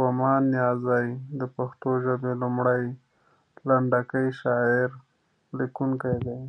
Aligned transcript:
ومان 0.00 0.42
نیازی 0.54 1.08
د 1.40 1.42
پښتو 1.56 1.88
ژبې 2.04 2.32
لومړی، 2.42 2.84
لنډکی 3.68 4.26
شعر 4.40 4.88
لیکونکی 5.58 6.14
دی. 6.24 6.40